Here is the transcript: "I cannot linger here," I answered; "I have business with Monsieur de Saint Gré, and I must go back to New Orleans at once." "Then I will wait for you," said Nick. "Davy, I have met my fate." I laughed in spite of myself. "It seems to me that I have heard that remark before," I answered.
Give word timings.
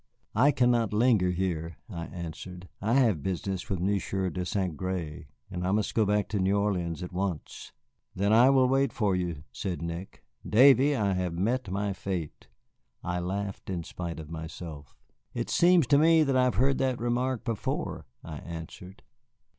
"I 0.33 0.49
cannot 0.49 0.93
linger 0.93 1.29
here," 1.29 1.77
I 1.87 2.05
answered; 2.07 2.67
"I 2.81 2.95
have 2.95 3.21
business 3.21 3.69
with 3.69 3.79
Monsieur 3.79 4.31
de 4.31 4.43
Saint 4.47 4.75
Gré, 4.75 5.27
and 5.51 5.63
I 5.63 5.69
must 5.71 5.93
go 5.93 6.07
back 6.07 6.27
to 6.29 6.39
New 6.39 6.57
Orleans 6.57 7.03
at 7.03 7.13
once." 7.13 7.71
"Then 8.15 8.33
I 8.33 8.49
will 8.49 8.67
wait 8.67 8.91
for 8.91 9.15
you," 9.15 9.43
said 9.51 9.83
Nick. 9.83 10.23
"Davy, 10.43 10.95
I 10.95 11.13
have 11.13 11.33
met 11.35 11.69
my 11.69 11.93
fate." 11.93 12.47
I 13.03 13.19
laughed 13.19 13.69
in 13.69 13.83
spite 13.83 14.19
of 14.19 14.31
myself. 14.31 14.95
"It 15.35 15.51
seems 15.51 15.85
to 15.85 15.99
me 15.99 16.23
that 16.23 16.35
I 16.35 16.45
have 16.45 16.55
heard 16.55 16.79
that 16.79 16.97
remark 16.99 17.43
before," 17.43 18.07
I 18.23 18.37
answered. 18.39 19.03